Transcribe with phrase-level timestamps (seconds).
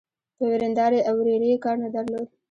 [0.37, 2.27] په وريندارې او ورېرې يې کار نه درلود.